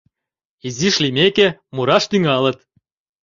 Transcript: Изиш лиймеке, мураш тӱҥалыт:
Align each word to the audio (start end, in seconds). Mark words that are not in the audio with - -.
Изиш 0.67 0.95
лиймеке, 1.01 1.47
мураш 1.75 2.03
тӱҥалыт: 2.09 2.57